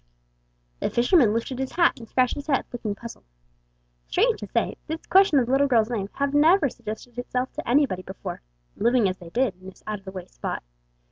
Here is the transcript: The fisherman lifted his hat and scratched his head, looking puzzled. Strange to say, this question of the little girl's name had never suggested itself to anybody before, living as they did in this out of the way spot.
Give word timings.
The 0.79 0.89
fisherman 0.89 1.31
lifted 1.31 1.59
his 1.59 1.73
hat 1.73 1.99
and 1.99 2.09
scratched 2.09 2.33
his 2.33 2.47
head, 2.47 2.65
looking 2.73 2.95
puzzled. 2.95 3.25
Strange 4.07 4.39
to 4.39 4.47
say, 4.47 4.75
this 4.87 5.05
question 5.05 5.37
of 5.37 5.45
the 5.45 5.51
little 5.51 5.67
girl's 5.67 5.91
name 5.91 6.09
had 6.13 6.33
never 6.33 6.69
suggested 6.71 7.19
itself 7.19 7.53
to 7.53 7.69
anybody 7.69 8.01
before, 8.01 8.41
living 8.75 9.07
as 9.07 9.17
they 9.19 9.29
did 9.29 9.53
in 9.61 9.67
this 9.69 9.83
out 9.85 9.99
of 9.99 10.05
the 10.05 10.11
way 10.11 10.25
spot. 10.25 10.63